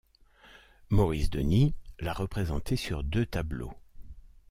Maurice 0.89 1.29
Denis 1.29 1.75
l'a 1.99 2.13
représenté 2.13 2.75
sur 2.75 3.03
deux 3.03 3.27
tableaux. 3.27 3.75